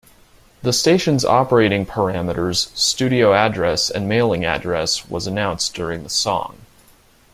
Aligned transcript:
The 0.63 0.73
station's 0.73 1.23
operating 1.23 1.85
parameters, 1.85 2.75
studio 2.75 3.35
address 3.35 3.91
and 3.91 4.09
mailing 4.09 4.43
address 4.43 5.07
was 5.07 5.27
announced 5.27 5.75
during 5.75 6.01
the 6.01 6.09
song. 6.09 6.57